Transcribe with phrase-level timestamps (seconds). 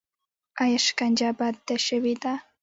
[0.63, 2.33] آیا شکنجه بنده شوې ده؟